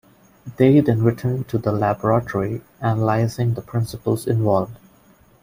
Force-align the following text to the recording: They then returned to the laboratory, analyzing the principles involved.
They 0.57 0.79
then 0.79 1.03
returned 1.03 1.47
to 1.49 1.59
the 1.59 1.71
laboratory, 1.71 2.63
analyzing 2.81 3.53
the 3.53 3.61
principles 3.61 4.25
involved. 4.25 4.79